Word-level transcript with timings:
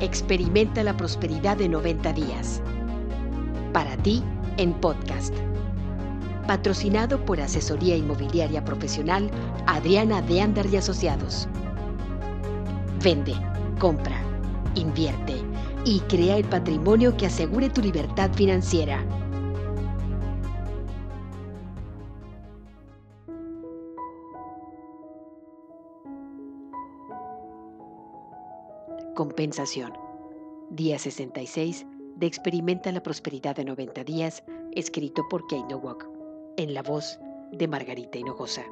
Experimenta 0.00 0.82
la 0.82 0.94
prosperidad 0.94 1.56
de 1.56 1.70
90 1.70 2.12
días. 2.12 2.60
Para 3.72 3.96
ti, 3.96 4.22
en 4.58 4.74
podcast. 4.74 5.34
Patrocinado 6.46 7.24
por 7.24 7.40
Asesoría 7.40 7.96
Inmobiliaria 7.96 8.62
Profesional 8.62 9.30
Adriana 9.66 10.20
de 10.20 10.42
Andar 10.42 10.66
y 10.66 10.76
Asociados. 10.76 11.48
Vende, 13.02 13.32
compra, 13.78 14.20
invierte 14.74 15.36
y 15.86 16.00
crea 16.00 16.36
el 16.36 16.44
patrimonio 16.44 17.16
que 17.16 17.24
asegure 17.24 17.70
tu 17.70 17.80
libertad 17.80 18.30
financiera. 18.34 19.02
Compensación. 29.16 29.94
Día 30.68 30.98
66 30.98 31.86
de 32.16 32.26
Experimenta 32.26 32.92
la 32.92 33.02
Prosperidad 33.02 33.56
de 33.56 33.64
90 33.64 34.04
días, 34.04 34.44
escrito 34.72 35.26
por 35.30 35.46
Kate 35.46 35.64
Nowak, 35.70 36.06
en 36.58 36.74
la 36.74 36.82
voz 36.82 37.18
de 37.50 37.66
Margarita 37.66 38.18
Hinojosa. 38.18 38.62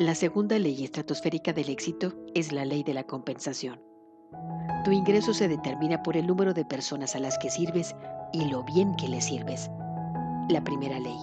La 0.00 0.16
segunda 0.16 0.58
ley 0.58 0.82
estratosférica 0.82 1.52
del 1.52 1.68
éxito 1.68 2.12
es 2.34 2.50
la 2.50 2.64
ley 2.64 2.82
de 2.82 2.94
la 2.94 3.04
compensación. 3.04 3.80
Tu 4.84 4.90
ingreso 4.90 5.32
se 5.32 5.46
determina 5.46 6.02
por 6.02 6.16
el 6.16 6.26
número 6.26 6.54
de 6.54 6.64
personas 6.64 7.14
a 7.14 7.20
las 7.20 7.38
que 7.38 7.50
sirves 7.50 7.94
y 8.32 8.46
lo 8.46 8.64
bien 8.64 8.96
que 8.96 9.06
les 9.06 9.26
sirves. 9.26 9.70
La 10.48 10.64
primera 10.64 10.98
ley, 10.98 11.18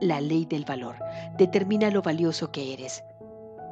la 0.00 0.22
ley 0.22 0.46
del 0.46 0.64
valor, 0.64 0.96
determina 1.36 1.90
lo 1.90 2.00
valioso 2.00 2.50
que 2.50 2.72
eres. 2.72 3.04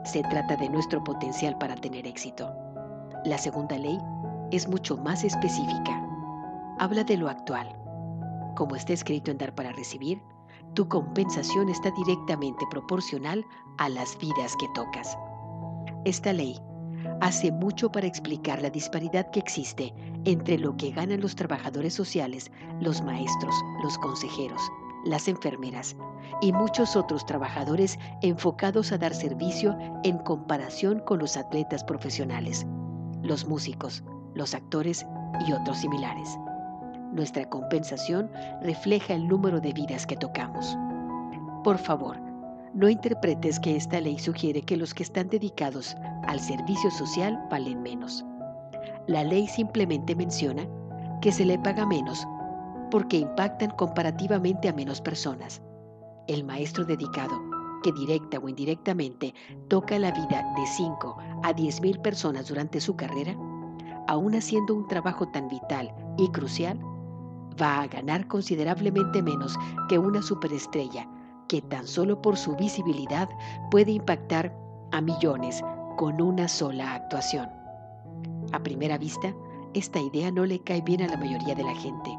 Se 0.05 0.23
trata 0.23 0.57
de 0.57 0.69
nuestro 0.69 1.03
potencial 1.05 1.57
para 1.59 1.77
tener 1.77 2.07
éxito. 2.07 2.51
La 3.25 3.39
segunda 3.39 3.77
ley 3.77 3.99
es 4.51 4.69
mucho 4.69 4.97
más 4.97 5.25
específica. 5.25 6.07
Habla 6.79 7.05
de 7.05 7.17
lo 7.17 7.29
actual. 7.29 7.69
Como 8.57 8.77
está 8.77 8.93
escrito 8.93 9.31
en 9.31 9.39
Dar 9.39 9.55
para 9.55 9.73
Recibir, 9.73 10.21
tu 10.75 10.89
compensación 10.89 11.69
está 11.69 11.91
directamente 11.91 12.65
proporcional 12.71 13.45
a 13.79 13.89
las 13.89 14.17
vidas 14.19 14.57
que 14.59 14.69
tocas. 14.75 15.17
Esta 16.05 16.33
ley 16.33 16.59
hace 17.21 17.53
mucho 17.53 17.93
para 17.93 18.07
explicar 18.07 18.63
la 18.63 18.71
disparidad 18.71 19.31
que 19.31 19.41
existe 19.41 19.93
entre 20.25 20.59
lo 20.59 20.77
que 20.77 20.91
ganan 20.91 21.21
los 21.21 21.35
trabajadores 21.35 21.95
sociales, 21.95 22.51
los 22.81 23.03
maestros, 23.03 23.55
los 23.83 23.99
consejeros, 23.99 24.63
las 25.05 25.29
enfermeras 25.29 25.97
y 26.41 26.53
muchos 26.53 26.97
otros 26.97 27.27
trabajadores 27.27 27.99
enfocados 28.23 28.93
a 28.93 28.99
dar 28.99 29.15
servicio 29.15 29.77
en 30.05 30.19
comparación 30.19 31.01
con 31.01 31.19
los 31.19 31.37
atletas 31.37 31.85
profesionales, 31.85 32.67
los 33.23 33.47
músicos, 33.47 34.03
los 34.35 34.55
actores 34.55 35.07
y 35.47 35.53
otros 35.53 35.79
similares. 35.79 36.39
Nuestra 37.13 37.49
compensación 37.49 38.31
refleja 38.63 39.15
el 39.15 39.27
número 39.27 39.61
de 39.61 39.73
vidas 39.73 40.07
que 40.07 40.17
tocamos. 40.17 40.77
Por 41.65 41.79
favor, 41.79 42.19
no 42.73 42.89
interpretes 42.89 43.59
que 43.59 43.77
esta 43.77 44.01
ley 44.01 44.19
sugiere 44.19 44.63
que 44.63 44.77
los 44.77 44.95
que 44.95 45.03
están 45.03 45.29
dedicados 45.29 45.97
al 46.27 46.39
servicio 46.39 46.91
social 46.91 47.43
valen 47.51 47.83
menos. 47.83 48.25
La 49.09 49.25
ley 49.25 49.49
simplemente 49.49 50.15
menciona 50.15 50.63
que 51.21 51.33
se 51.33 51.45
le 51.45 51.59
paga 51.59 51.85
menos 51.85 52.27
porque 52.91 53.19
impactan 53.19 53.71
comparativamente 53.71 54.69
a 54.69 54.73
menos 54.73 55.01
personas. 55.01 55.63
El 56.27 56.45
maestro 56.45 56.85
dedicado, 56.85 57.41
que 57.83 57.93
directa 57.93 58.39
o 58.39 58.49
indirectamente 58.49 59.35
toca 59.69 59.99
la 59.99 60.11
vida 60.11 60.45
de 60.57 60.67
5 60.67 61.17
a 61.43 61.53
10 61.53 61.81
mil 61.81 62.01
personas 62.01 62.49
durante 62.49 62.81
su 62.81 62.95
carrera, 62.97 63.35
aún 64.09 64.35
haciendo 64.35 64.75
un 64.75 64.87
trabajo 64.89 65.29
tan 65.29 65.49
vital 65.49 65.95
y 66.19 66.29
crucial, 66.29 66.79
va 67.61 67.83
a 67.83 67.87
ganar 67.87 68.27
considerablemente 68.27 69.23
menos 69.23 69.57
que 69.89 69.99
una 69.99 70.23
superestrella 70.23 71.09
que 71.49 71.63
tan 71.63 71.87
solo 71.87 72.21
por 72.23 72.37
su 72.37 72.55
visibilidad 72.57 73.29
puede 73.71 73.93
impactar 73.93 74.55
a 74.93 75.01
millones 75.01 75.63
con 75.97 76.21
una 76.21 76.49
sola 76.49 76.95
actuación. 76.95 77.49
A 78.53 78.63
primera 78.63 78.99
vista, 78.99 79.35
esta 79.75 80.01
idea 80.01 80.31
no 80.31 80.47
le 80.47 80.61
cae 80.61 80.81
bien 80.81 81.03
a 81.03 81.09
la 81.09 81.17
mayoría 81.17 81.55
de 81.55 81.63
la 81.63 81.75
gente, 81.75 82.11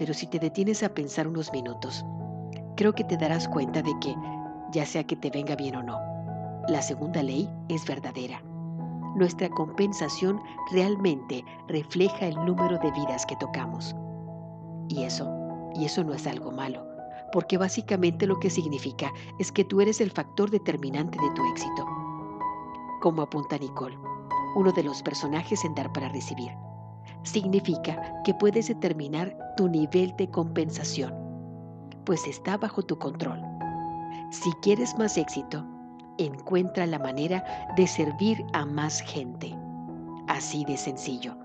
pero 0.00 0.14
si 0.14 0.26
te 0.26 0.38
detienes 0.38 0.82
a 0.82 0.88
pensar 0.88 1.28
unos 1.28 1.52
minutos, 1.52 2.06
creo 2.74 2.94
que 2.94 3.04
te 3.04 3.18
darás 3.18 3.46
cuenta 3.46 3.82
de 3.82 3.92
que, 4.00 4.16
ya 4.72 4.86
sea 4.86 5.04
que 5.04 5.14
te 5.14 5.28
venga 5.28 5.54
bien 5.56 5.76
o 5.76 5.82
no, 5.82 5.98
la 6.68 6.80
segunda 6.80 7.22
ley 7.22 7.46
es 7.68 7.84
verdadera. 7.84 8.40
Nuestra 9.14 9.50
compensación 9.50 10.40
realmente 10.72 11.44
refleja 11.68 12.28
el 12.28 12.34
número 12.46 12.78
de 12.78 12.90
vidas 12.92 13.26
que 13.26 13.36
tocamos. 13.36 13.94
Y 14.88 15.02
eso, 15.02 15.28
y 15.74 15.84
eso 15.84 16.02
no 16.02 16.14
es 16.14 16.26
algo 16.26 16.50
malo 16.50 16.82
porque 17.32 17.58
básicamente 17.58 18.26
lo 18.26 18.40
que 18.40 18.50
significa 18.50 19.12
es 19.38 19.52
que 19.52 19.64
tú 19.64 19.82
eres 19.82 20.00
el 20.00 20.10
factor 20.10 20.50
determinante 20.50 21.16
de 21.20 21.30
tu 21.34 21.44
éxito. 21.52 21.86
Como 23.02 23.22
apunta 23.22 23.58
Nicole, 23.58 23.98
uno 24.56 24.72
de 24.72 24.82
los 24.82 25.02
personajes 25.02 25.64
en 25.64 25.74
Dar 25.74 25.92
para 25.92 26.08
Recibir, 26.08 26.50
significa 27.22 28.22
que 28.24 28.34
puedes 28.34 28.68
determinar 28.68 29.36
tu 29.56 29.68
nivel 29.68 30.14
de 30.16 30.28
compensación, 30.28 31.14
pues 32.04 32.26
está 32.26 32.56
bajo 32.56 32.82
tu 32.82 32.98
control. 32.98 33.40
Si 34.30 34.50
quieres 34.62 34.96
más 34.98 35.16
éxito, 35.18 35.64
encuentra 36.18 36.86
la 36.86 36.98
manera 36.98 37.44
de 37.76 37.86
servir 37.86 38.44
a 38.52 38.64
más 38.64 39.00
gente. 39.00 39.56
Así 40.28 40.64
de 40.64 40.76
sencillo. 40.76 41.36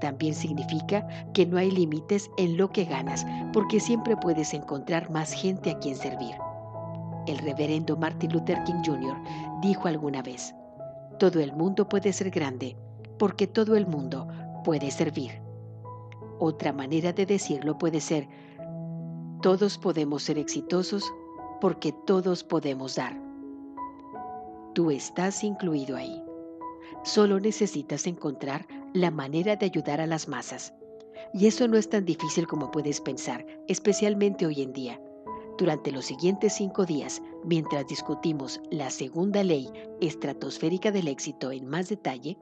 También 0.00 0.34
significa 0.34 1.06
que 1.32 1.46
no 1.46 1.56
hay 1.56 1.70
límites 1.70 2.30
en 2.36 2.56
lo 2.56 2.70
que 2.70 2.84
ganas, 2.84 3.24
porque 3.52 3.80
siempre 3.80 4.16
puedes 4.16 4.52
encontrar 4.52 5.10
más 5.10 5.32
gente 5.32 5.70
a 5.70 5.78
quien 5.78 5.96
servir. 5.96 6.34
El 7.26 7.38
reverendo 7.38 7.96
Martin 7.96 8.32
Luther 8.32 8.62
King 8.64 8.82
Jr. 8.84 9.16
dijo 9.62 9.88
alguna 9.88 10.20
vez, 10.20 10.54
todo 11.18 11.40
el 11.40 11.54
mundo 11.54 11.88
puede 11.88 12.12
ser 12.12 12.30
grande, 12.30 12.76
porque 13.18 13.46
todo 13.46 13.76
el 13.76 13.86
mundo 13.86 14.26
puede 14.64 14.90
servir. 14.90 15.40
Otra 16.40 16.72
manera 16.72 17.12
de 17.12 17.26
decirlo 17.26 17.78
puede 17.78 18.00
ser, 18.00 18.28
todos 19.40 19.78
podemos 19.78 20.24
ser 20.24 20.38
exitosos 20.38 21.04
porque 21.60 21.92
todos 22.06 22.42
podemos 22.42 22.96
dar. 22.96 23.16
Tú 24.74 24.90
estás 24.90 25.44
incluido 25.44 25.96
ahí. 25.96 26.20
Solo 27.04 27.38
necesitas 27.38 28.06
encontrar 28.08 28.66
la 28.92 29.10
manera 29.10 29.54
de 29.54 29.66
ayudar 29.66 30.00
a 30.00 30.06
las 30.06 30.26
masas. 30.26 30.74
Y 31.32 31.46
eso 31.46 31.68
no 31.68 31.76
es 31.76 31.88
tan 31.88 32.04
difícil 32.04 32.46
como 32.46 32.70
puedes 32.70 33.00
pensar, 33.00 33.46
especialmente 33.68 34.46
hoy 34.46 34.62
en 34.62 34.72
día. 34.72 35.00
Durante 35.56 35.92
los 35.92 36.06
siguientes 36.06 36.54
cinco 36.54 36.84
días, 36.84 37.22
mientras 37.44 37.86
discutimos 37.86 38.60
la 38.70 38.90
segunda 38.90 39.44
ley 39.44 39.70
estratosférica 40.00 40.90
del 40.90 41.06
éxito 41.06 41.52
en 41.52 41.68
más 41.68 41.88
detalle, 41.88 42.36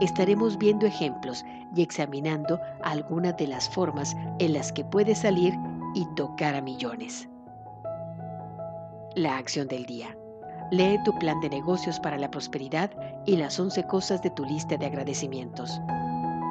estaremos 0.00 0.58
viendo 0.58 0.84
ejemplos 0.84 1.44
y 1.76 1.82
examinando 1.82 2.58
algunas 2.82 3.36
de 3.36 3.46
las 3.46 3.70
formas 3.70 4.16
en 4.40 4.52
las 4.52 4.72
que 4.72 4.84
puedes 4.84 5.18
salir 5.18 5.54
y 5.94 6.04
tocar 6.16 6.56
a 6.56 6.60
millones. 6.60 7.28
La 9.14 9.36
acción 9.36 9.68
del 9.68 9.86
día. 9.86 10.16
Lee 10.72 10.98
tu 11.04 11.16
plan 11.18 11.40
de 11.40 11.50
negocios 11.50 12.00
para 12.00 12.18
la 12.18 12.30
prosperidad 12.30 12.90
y 13.26 13.36
las 13.36 13.58
11 13.58 13.84
cosas 13.84 14.22
de 14.22 14.30
tu 14.30 14.44
lista 14.44 14.76
de 14.76 14.86
agradecimientos. 14.86 15.80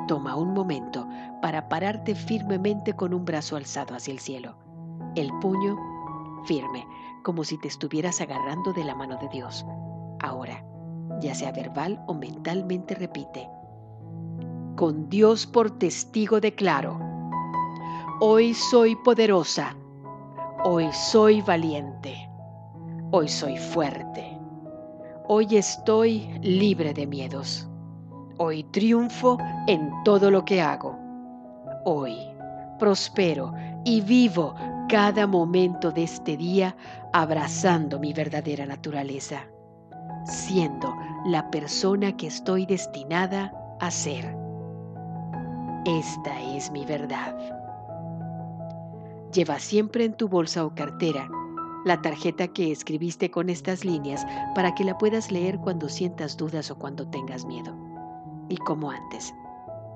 Toma 0.07 0.35
un 0.35 0.53
momento 0.53 1.07
para 1.41 1.67
pararte 1.67 2.15
firmemente 2.15 2.93
con 2.93 3.13
un 3.13 3.25
brazo 3.25 3.55
alzado 3.55 3.95
hacia 3.95 4.11
el 4.11 4.19
cielo, 4.19 4.55
el 5.15 5.31
puño 5.39 5.77
firme, 6.45 6.87
como 7.23 7.43
si 7.43 7.57
te 7.57 7.67
estuvieras 7.67 8.21
agarrando 8.21 8.73
de 8.73 8.83
la 8.83 8.95
mano 8.95 9.17
de 9.17 9.27
Dios. 9.29 9.65
Ahora, 10.21 10.63
ya 11.21 11.35
sea 11.35 11.51
verbal 11.51 12.01
o 12.07 12.13
mentalmente 12.13 12.95
repite, 12.95 13.49
con 14.75 15.09
Dios 15.09 15.45
por 15.45 15.77
testigo 15.77 16.39
declaro, 16.39 16.99
hoy 18.21 18.53
soy 18.53 18.95
poderosa, 18.95 19.75
hoy 20.63 20.89
soy 20.93 21.41
valiente 21.41 22.29
Hoy 23.11 23.27
soy 23.27 23.57
fuerte. 23.57 24.37
Hoy 25.27 25.57
estoy 25.57 26.29
libre 26.43 26.93
de 26.93 27.07
miedos. 27.07 27.67
Hoy 28.37 28.63
triunfo 28.65 29.39
en 29.65 29.91
todo 30.03 30.29
lo 30.29 30.45
que 30.45 30.61
hago. 30.61 30.95
Hoy 31.85 32.15
prospero 32.77 33.51
y 33.83 34.01
vivo 34.01 34.53
cada 34.89 35.27
momento 35.27 35.91
de 35.91 36.03
este 36.03 36.35
día 36.35 36.75
abrazando 37.13 37.99
mi 37.99 38.11
verdadera 38.11 38.65
naturaleza, 38.65 39.47
siendo 40.25 40.95
la 41.27 41.51
persona 41.51 42.17
que 42.17 42.25
estoy 42.25 42.65
destinada 42.65 43.53
a 43.79 43.91
ser. 43.91 44.35
Esta 45.85 46.41
es 46.41 46.71
mi 46.71 46.85
verdad. 46.85 47.37
Lleva 49.31 49.59
siempre 49.59 50.05
en 50.05 50.15
tu 50.15 50.27
bolsa 50.27 50.65
o 50.65 50.73
cartera 50.73 51.29
la 51.85 52.01
tarjeta 52.01 52.47
que 52.47 52.71
escribiste 52.71 53.29
con 53.29 53.49
estas 53.49 53.85
líneas 53.85 54.25
para 54.55 54.73
que 54.73 54.83
la 54.83 54.97
puedas 54.97 55.31
leer 55.31 55.59
cuando 55.59 55.87
sientas 55.87 56.35
dudas 56.35 56.71
o 56.71 56.79
cuando 56.79 57.07
tengas 57.07 57.45
miedo. 57.45 57.75
Y 58.49 58.57
como 58.57 58.89
antes, 58.89 59.35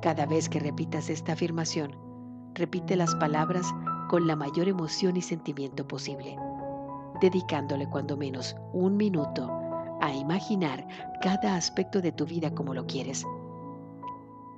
cada 0.04 0.28
vez 0.28 0.48
que 0.48 0.60
repitas 0.60 1.10
esta 1.10 1.34
afirmación, 1.34 1.98
repite 2.54 2.96
las 2.96 3.16
palabras 3.16 3.66
con 4.14 4.28
la 4.28 4.36
mayor 4.36 4.68
emoción 4.68 5.18
y 5.18 5.24
sentimiento 5.24 5.88
posible, 5.88 6.38
dedicándole 7.20 7.90
cuando 7.90 8.16
menos 8.16 8.56
un 8.72 8.96
minuto 8.96 9.50
a 10.02 10.14
imaginar 10.14 10.88
cada 11.20 11.56
aspecto 11.56 12.00
de 12.00 12.12
tu 12.12 12.24
vida 12.24 12.54
como 12.54 12.76
lo 12.76 12.86
quieres. 12.86 13.26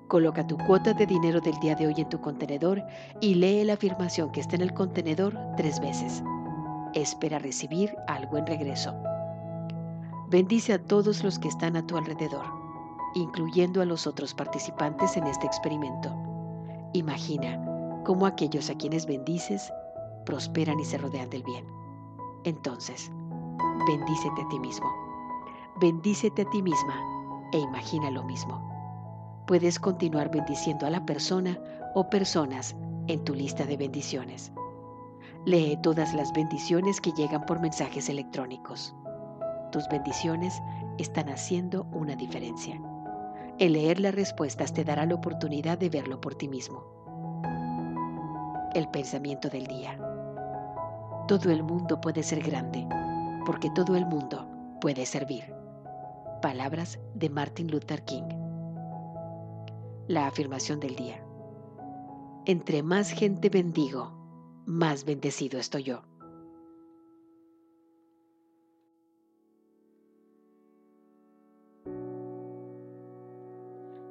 Coloca 0.10 0.46
tu 0.46 0.58
cuota 0.58 0.94
de 0.94 1.06
dinero 1.06 1.40
del 1.40 1.58
día 1.62 1.74
de 1.74 1.88
hoy 1.88 1.94
en 1.96 2.10
tu 2.10 2.20
contenedor 2.20 2.84
y 3.22 3.36
lee 3.36 3.64
la 3.64 3.76
afirmación 3.76 4.30
que 4.34 4.42
está 4.42 4.58
en 4.58 4.62
el 4.62 4.74
contenedor 4.74 5.40
tres 5.56 5.80
veces. 5.80 6.22
Espera 6.94 7.40
recibir 7.40 7.96
algo 8.10 8.36
en 8.36 8.48
regreso. 8.48 8.94
Bendice 10.28 10.74
a 10.74 10.84
todos 10.84 11.24
los 11.24 11.40
que 11.40 11.48
están 11.48 11.78
a 11.78 11.88
tu 11.88 11.96
alrededor, 11.96 12.44
incluyendo 13.14 13.82
a 13.82 13.86
los 13.86 14.06
otros 14.06 14.34
participantes 14.34 15.16
en 15.16 15.28
este 15.28 15.48
experimento. 15.48 16.14
Imagina 16.92 17.75
cómo 18.06 18.26
aquellos 18.26 18.70
a 18.70 18.76
quienes 18.76 19.06
bendices 19.06 19.74
prosperan 20.26 20.80
y 20.80 20.86
se 20.86 20.98
rodean 20.98 21.30
del 21.30 21.44
bien. 21.44 21.66
Entonces, 22.46 23.12
bendícete 23.88 24.42
a 24.42 24.48
ti 24.48 24.60
mismo. 24.60 24.88
Bendícete 25.82 26.44
a 26.44 26.50
ti 26.50 26.62
misma 26.62 26.96
e 27.52 27.60
imagina 27.60 28.10
lo 28.10 28.24
mismo. 28.24 28.62
Puedes 29.48 29.80
continuar 29.80 30.32
bendiciendo 30.32 30.86
a 30.86 30.90
la 30.90 31.06
persona 31.06 31.60
o 31.94 32.10
personas 32.10 32.76
en 33.08 33.24
tu 33.26 33.36
lista 33.36 33.66
de 33.66 33.78
bendiciones. 33.78 34.52
Lee 35.46 35.78
todas 35.84 36.14
las 36.14 36.34
bendiciones 36.34 37.02
que 37.02 37.12
llegan 37.12 37.46
por 37.46 37.60
mensajes 37.60 38.10
electrónicos. 38.10 38.96
Tus 39.72 39.88
bendiciones 39.90 40.62
están 40.98 41.30
haciendo 41.30 41.86
una 41.92 42.16
diferencia. 42.16 42.80
El 43.60 43.74
leer 43.74 44.00
las 44.00 44.16
respuestas 44.16 44.74
te 44.74 44.84
dará 44.84 45.06
la 45.06 45.16
oportunidad 45.16 45.78
de 45.78 45.90
verlo 45.90 46.20
por 46.20 46.36
ti 46.36 46.48
mismo. 46.48 47.05
El 48.76 48.90
pensamiento 48.90 49.48
del 49.48 49.68
día. 49.68 49.98
Todo 51.30 51.50
el 51.50 51.64
mundo 51.64 52.02
puede 52.02 52.24
ser 52.24 52.44
grande, 52.44 52.86
porque 53.46 53.70
todo 53.70 53.96
el 53.96 54.06
mundo 54.06 54.50
puede 54.82 55.06
servir. 55.06 55.46
Palabras 56.42 57.00
de 57.14 57.30
Martin 57.30 57.72
Luther 57.72 58.04
King. 58.04 58.28
La 60.10 60.28
afirmación 60.28 60.82
del 60.82 60.98
día. 60.98 61.26
Entre 62.46 62.84
más 62.84 63.12
gente 63.12 63.48
bendigo, 63.48 64.12
más 64.66 65.06
bendecido 65.06 65.58
estoy 65.58 65.84
yo. 65.84 66.02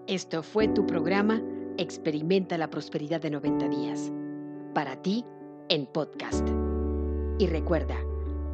Esto 0.06 0.42
fue 0.42 0.68
tu 0.68 0.86
programa 0.86 1.42
Experimenta 1.76 2.56
la 2.56 2.70
Prosperidad 2.70 3.20
de 3.20 3.30
90 3.30 3.68
días. 3.68 4.10
Para 4.74 4.96
ti, 4.96 5.24
en 5.68 5.86
podcast. 5.86 6.48
Y 7.38 7.46
recuerda, 7.46 7.94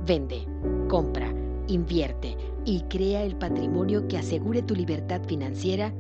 vende, 0.07 0.47
compra, 0.87 1.33
invierte 1.67 2.37
y 2.67 2.83
crea 2.83 3.23
el 3.23 3.37
patrimonio 3.37 4.07
que 4.07 4.19
asegure 4.19 4.61
tu 4.61 4.75
libertad 4.75 5.23
financiera 5.27 5.95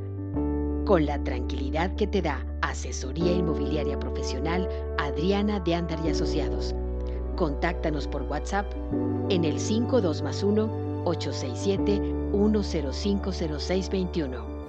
con 0.85 1.07
la 1.07 1.25
tranquilidad 1.25 1.97
que 1.97 2.07
te 2.07 2.21
da 2.21 2.45
Asesoría 2.61 3.33
Inmobiliaria 3.33 3.99
Profesional 3.99 4.69
Adriana 4.99 5.59
de 5.61 5.75
Andar 5.75 6.01
y 6.05 6.11
Asociados. 6.11 6.75
Contáctanos 7.37 8.07
por 8.07 8.25
WhatsApp 8.25 8.71
en 9.31 9.45
el 9.45 9.59
52 9.59 10.21
más 10.21 10.43
1 10.43 11.03
867 11.07 11.99
1050621 12.33 14.60